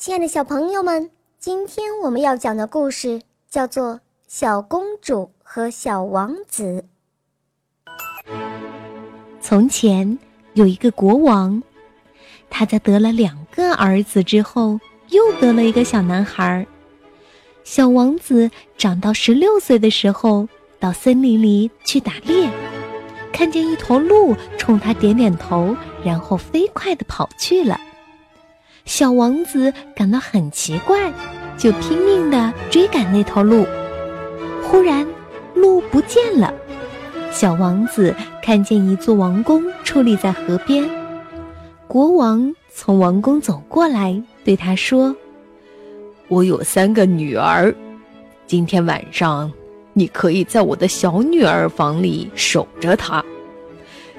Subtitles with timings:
[0.00, 6.82] 亲爱的小朋友们，今天我们要讲的故事叫做《小公主和小王子》。
[9.42, 10.18] 从前
[10.54, 11.62] 有一个国王，
[12.48, 16.66] 他在得了两个儿子之后，又得了一个小男孩。
[17.62, 20.48] 小王子长到十六岁的时候，
[20.78, 22.50] 到森林里去打猎，
[23.34, 27.78] 看见一头鹿冲他点点头，然后飞快地跑去了。
[28.84, 31.12] 小王子感到很奇怪，
[31.56, 33.66] 就拼命地追赶那头鹿。
[34.62, 35.06] 忽然，
[35.54, 36.52] 鹿不见了。
[37.30, 40.88] 小王子看见一座王宫矗立在河边，
[41.86, 45.14] 国王从王宫走过来，对他说
[46.28, 47.72] ：“我有三个女儿，
[48.46, 49.52] 今天晚上
[49.92, 53.24] 你可以在我的小女儿房里守着她，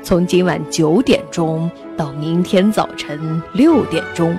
[0.02, 4.38] 从今晚九点钟到明天早晨六点钟。”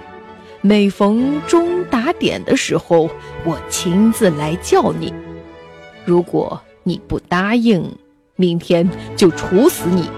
[0.65, 3.11] 每逢钟打点的时候，
[3.45, 5.13] 我亲自来叫你。
[6.05, 7.85] 如果你不答应，
[8.37, 10.09] 明天就处死你。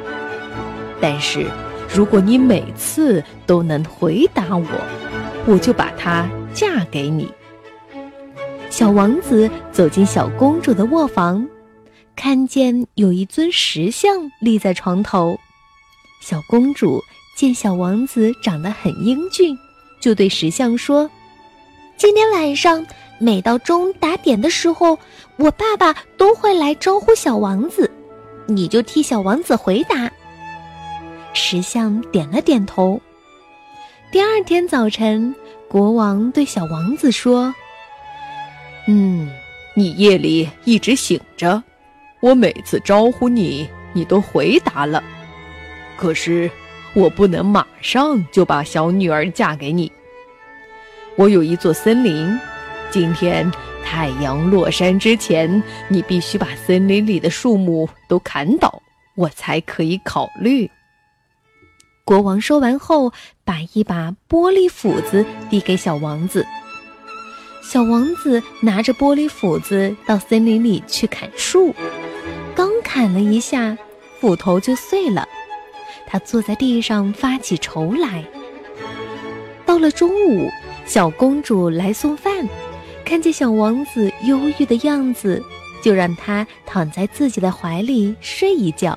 [1.00, 1.46] 但是，
[1.94, 4.66] 如果你每次都能回答我，
[5.46, 7.32] 我就把她嫁给你。
[8.68, 11.48] 小王子走进小公主的卧房，
[12.14, 15.38] 看见有一尊石像立在床头。
[16.20, 17.02] 小公主
[17.34, 19.56] 见小王子长得很英俊。
[20.04, 21.10] 就对石像说
[21.96, 22.86] ：“今天晚上
[23.18, 24.98] 每到钟打点的时候，
[25.38, 27.90] 我爸爸都会来招呼小王子，
[28.46, 30.12] 你就替小王子回答。”
[31.32, 33.00] 石像点了点头。
[34.12, 35.34] 第二天早晨，
[35.68, 37.54] 国王对小王子说
[38.86, 39.30] ：“嗯，
[39.74, 41.62] 你夜里一直醒着，
[42.20, 45.02] 我每次招呼你，你都回答了，
[45.96, 46.50] 可是……”
[46.94, 49.90] 我不能马上就把小女儿嫁给你。
[51.16, 52.38] 我有一座森林，
[52.90, 53.50] 今天
[53.84, 58.82] 太阳落山之前，你必须把森林里的树木都砍倒，
[59.16, 60.70] 我才可以考虑。
[62.04, 63.12] 国王说完后，
[63.44, 66.46] 把一把玻璃斧子递给小王子。
[67.62, 71.74] 小王子拿着玻璃斧子到森林里去砍树，
[72.54, 73.76] 刚砍了一下，
[74.20, 75.26] 斧头就碎了。
[76.14, 78.24] 他坐在地上发起愁来。
[79.66, 80.48] 到了中午，
[80.86, 82.48] 小公主来送饭，
[83.04, 85.42] 看见小王子忧郁的样子，
[85.82, 88.96] 就让他躺在自己的怀里睡一觉。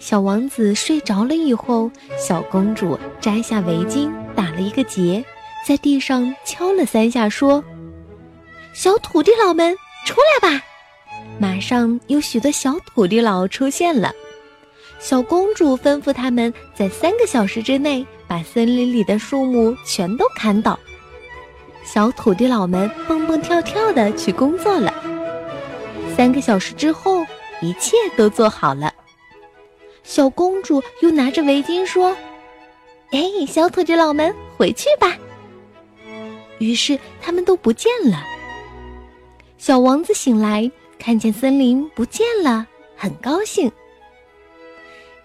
[0.00, 1.88] 小王子睡着了以后，
[2.18, 5.24] 小公主摘下围巾，打了一个结，
[5.64, 7.62] 在地上敲了三下，说
[8.74, 9.72] ：“小土地佬们，
[10.04, 10.64] 出来吧！”
[11.38, 14.12] 马上有许多小土地佬出现了。
[15.02, 20.78] 小公主吩咐他们在三个小时之内把森林里的树木全都砍倒。
[21.84, 24.94] 小土地佬们蹦蹦跳跳的去工作了。
[26.16, 27.26] 三个小时之后，
[27.60, 28.94] 一切都做好了。
[30.04, 32.16] 小公主又拿着围巾说
[33.10, 35.16] ：“哎，小土地佬们，回去吧。”
[36.58, 38.24] 于是他们都不见了。
[39.58, 42.64] 小王子醒来，看见森林不见了，
[42.96, 43.70] 很高兴。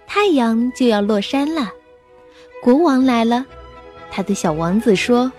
[0.07, 1.71] 太阳就要落山了，
[2.63, 3.45] 国王来了，
[4.09, 5.31] 他对小王子说：“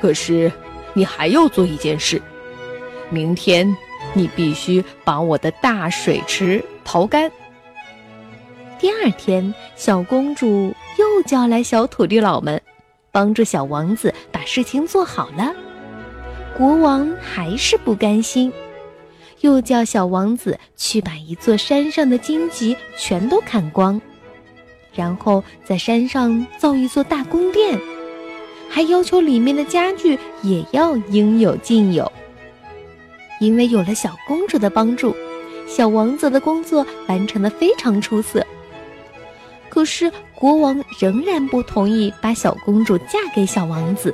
[0.00, 0.52] 可是，
[0.92, 2.20] 你还要做一件事，
[3.10, 3.76] 明天
[4.12, 7.32] 你必须把我的大水池淘干。”
[8.78, 12.62] 第二天，小公主又叫来小土地佬们，
[13.10, 15.52] 帮助小王子把事情做好了。
[16.56, 18.52] 国王还是不甘心。
[19.40, 24.00] 又叫小王子去把一座山上的荆棘全都砍光，
[24.94, 27.80] 然后在山上造一座大宫殿，
[28.68, 32.10] 还要求里面的家具也要应有尽有。
[33.40, 35.14] 因为有了小公主的帮助，
[35.68, 38.44] 小王子的工作完成的非常出色。
[39.68, 44.12] 可是国王仍然不同意把小公主嫁给小王子，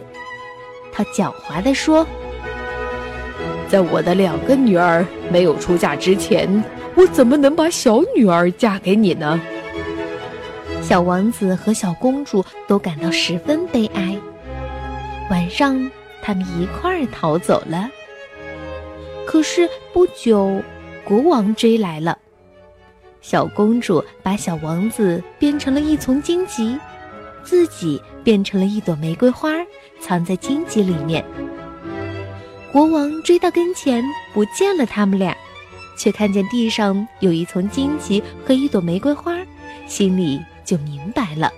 [0.93, 2.07] 他狡猾地说。
[3.75, 6.63] 在我的两个女儿没有出嫁之前，
[6.95, 9.41] 我怎么能把小女儿嫁给你呢？
[10.81, 14.17] 小王子和小公主都感到十分悲哀。
[15.29, 15.91] 晚上，
[16.23, 17.91] 他们一块儿逃走了。
[19.27, 20.63] 可是不久，
[21.03, 22.17] 国王追来了。
[23.23, 26.79] 小公主把小王子变成了一丛荆棘，
[27.43, 29.51] 自己变成了一朵玫瑰花，
[29.99, 31.25] 藏在荆棘里面。
[32.75, 35.33] 国王追到跟前，不见了他们俩，
[35.97, 39.37] 却看见地上有一丛荆棘和一朵玫瑰花，
[39.87, 41.53] 心里就明白了。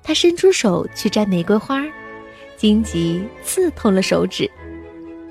[0.00, 1.82] 他伸出手去摘玫瑰花，
[2.56, 4.48] 荆棘刺痛了手指。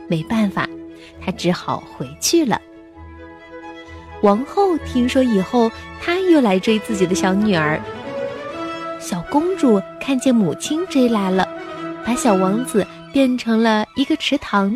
[0.10, 0.68] 没办法，
[1.24, 2.62] 他只好回去了。
[4.24, 5.72] 王后听说以后，
[6.02, 7.80] 她又来追自己的小女儿。
[9.00, 11.48] 小公主看见母亲追来了，
[12.06, 14.74] 把小王子变成了一个池塘，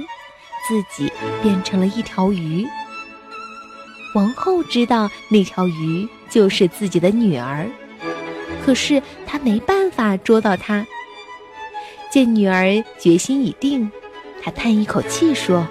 [0.68, 2.68] 自己变成了一条鱼。
[4.16, 7.68] 王后知道那条鱼就是自己的女儿，
[8.64, 10.86] 可是她没办法捉到它。
[12.12, 13.92] 见女儿决心已定，
[14.42, 15.68] 她叹一口气说：“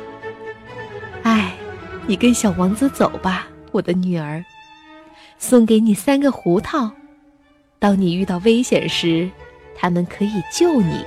[1.23, 1.55] 唉，
[2.07, 4.45] 你跟小王子走吧。”我的女儿，
[5.39, 6.91] 送给你三个胡桃，
[7.79, 9.31] 当你遇到危险时，
[9.75, 11.03] 他们可以救你。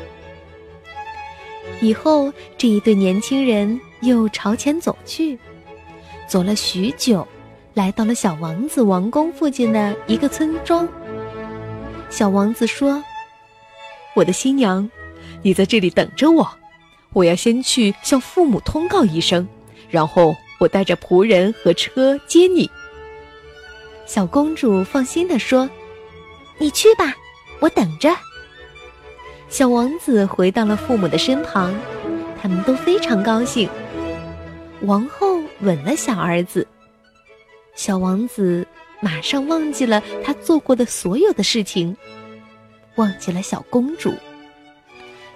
[1.81, 5.37] 以后，这一对年轻人又朝前走去，
[6.27, 7.27] 走了许久，
[7.73, 10.87] 来到了小王子王宫附近的一个村庄。
[12.09, 13.03] 小王子说
[14.15, 14.89] ：“我的新娘，
[15.41, 16.49] 你在这里等着我，
[17.13, 19.47] 我要先去向父母通告一声，
[19.89, 22.71] 然后。”我带着仆人和车接你。
[24.05, 25.69] 小公主放心地说
[26.57, 27.13] ：“你去吧，
[27.59, 28.09] 我等着。”
[29.47, 31.73] 小王子回到了父母的身旁，
[32.41, 33.69] 他们都非常高兴。
[34.81, 36.67] 王后吻了小儿子，
[37.75, 38.67] 小王子
[38.99, 41.95] 马上忘记了他做过的所有的事情，
[42.95, 44.13] 忘记了小公主。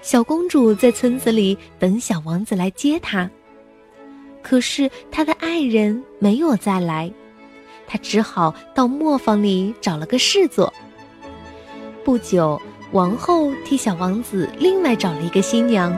[0.02, 3.30] 小公主在村子里等小王子来接她。
[4.42, 7.12] 可是他的爱人没有再来，
[7.88, 10.74] 她只好到磨坊里找了个事做。
[12.06, 12.62] 不久，
[12.92, 15.96] 王后替小王子另外找了一个新娘。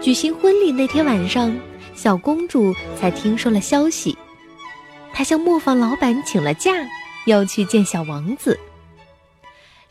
[0.00, 1.56] 举行婚礼那天晚上，
[1.94, 4.18] 小公主才听说了消息，
[5.12, 6.72] 她向磨坊老板请了假，
[7.26, 8.58] 要去见小王子。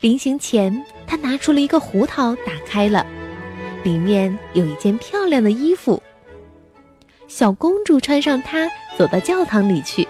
[0.00, 3.06] 临行前，她拿出了一个胡桃，打开了，
[3.82, 6.02] 里面有一件漂亮的衣服。
[7.28, 8.68] 小公主穿上它，
[8.98, 10.06] 走到教堂里去，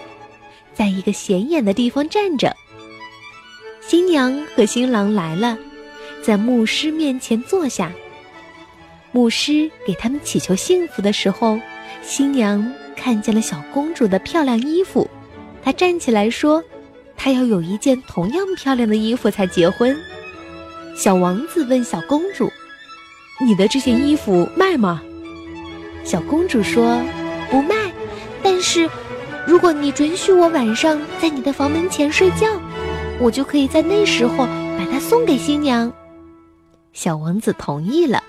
[0.75, 2.57] 在一个显眼的地方站着。
[3.85, 5.59] 新娘和新郎来了，
[6.23, 7.93] 在牧师面前坐下。
[9.11, 11.59] 牧师给他们祈求幸福的时候，
[12.01, 15.11] 新娘看见了小公主的漂亮衣服，
[15.63, 16.63] 她站起来说
[17.19, 19.95] ：“她要有一件同样漂亮的衣服才结婚。”
[20.97, 22.51] 小王子问小公主
[23.45, 25.03] ：“你的这件衣服卖吗？”
[26.05, 27.03] 小公主说
[27.51, 27.75] ：“不卖，
[28.43, 28.89] 但是，
[29.47, 32.61] 如果你准许我晚上在你的房门前睡觉，
[33.21, 34.39] 我就可以在那时候
[34.79, 35.93] 把它送给新娘。”
[36.93, 38.23] 小王子同意了。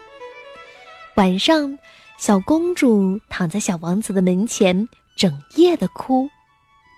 [1.16, 1.78] 晚上，
[2.18, 6.30] 小公主躺在小王子的门前，整夜的哭，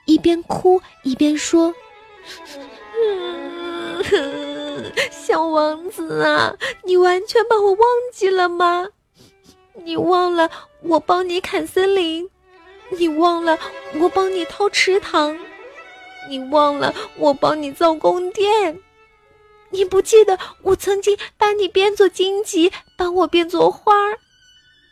[0.05, 1.73] 一边哭一边说
[5.11, 7.79] ：“小王子啊，你完全把我忘
[8.13, 8.88] 记了吗？”
[9.83, 10.49] 你忘了
[10.81, 12.29] 我帮你砍森林，
[12.97, 13.59] 你忘了
[13.99, 15.38] 我帮你掏池塘，
[16.30, 18.80] 你忘了我帮你造宫殿，
[19.69, 24.18] 你不记得我曾经把你变作荆棘，把我变作花儿，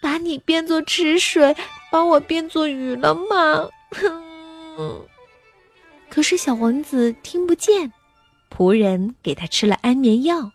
[0.01, 1.55] 把你变作池水，
[1.91, 3.69] 把我变作鱼了吗？
[3.91, 4.23] 哼！
[6.09, 7.91] 可是小王子听不见，
[8.55, 10.51] 仆人给他吃了安眠药。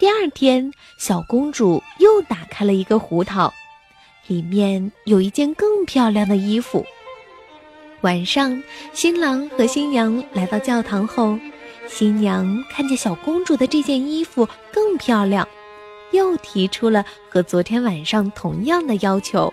[0.00, 3.54] 第二天，小公主又打开了一个胡桃，
[4.26, 6.84] 里面有一件更漂亮的衣服。
[8.04, 11.38] 晚上，新郎和新娘来到教堂后，
[11.88, 15.48] 新娘看见小公主的这件衣服更漂亮，
[16.12, 19.50] 又提出了和昨天晚上同样的要求。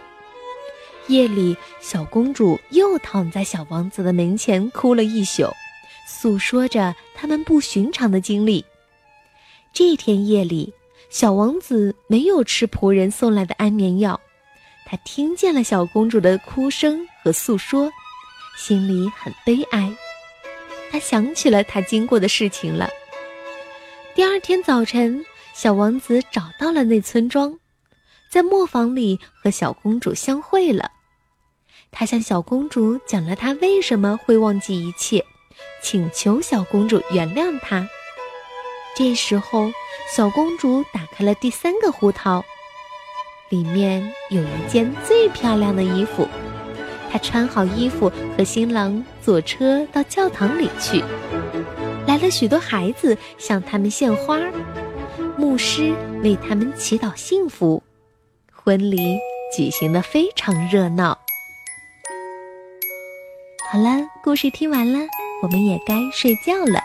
[1.08, 5.50] 夜里，小公主又躺在小王子的门前哭了一宿，
[6.06, 8.66] 诉说着他们不寻常的经历。
[9.72, 10.74] 这天夜里，
[11.10, 14.20] 小王子没有吃仆人送来的安眠药，
[14.86, 17.90] 他听见了小公主的哭声和诉说，
[18.58, 19.94] 心里很悲哀。
[20.92, 22.90] 他想起了他经过的事情了。
[24.14, 27.58] 第二天早晨，小王子找到了那村庄，
[28.30, 30.92] 在磨坊里和小公主相会了。
[31.92, 35.26] 他向小公主讲了他为什么会忘记一切，
[35.82, 37.88] 请求小公主原谅他。
[38.96, 39.72] 这时候，
[40.14, 42.44] 小公主打开了第三个胡桃，
[43.50, 46.28] 里面有一件最漂亮的衣服。
[47.12, 51.04] 她穿好衣服，和新郎坐车到教堂里去。
[52.08, 54.40] 来了许多孩子向他们献花，
[55.38, 57.84] 牧师为他们祈祷幸福。
[58.54, 59.18] 婚礼
[59.56, 61.18] 举行的非常热闹。
[63.72, 63.90] 好了，
[64.24, 65.00] 故事听完了，
[65.44, 66.82] 我们也该睡觉了。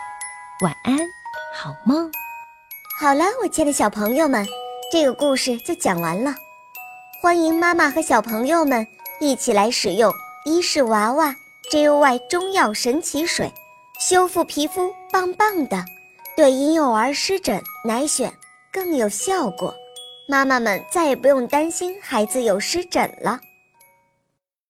[0.63, 0.97] 晚安。
[1.53, 2.11] 好梦，
[2.99, 4.45] 好了，我亲爱的小朋友们，
[4.91, 6.35] 这个故事就讲完了。
[7.21, 8.85] 欢迎妈妈和小朋友们
[9.19, 10.13] 一起来使用
[10.45, 11.35] 伊氏娃娃
[11.71, 13.51] JUY 中药神奇水，
[13.99, 15.83] 修复皮肤棒棒的，
[16.35, 18.31] 对婴幼儿湿疹奶癣
[18.71, 19.73] 更有效果。
[20.29, 23.39] 妈妈们再也不用担心孩子有湿疹了。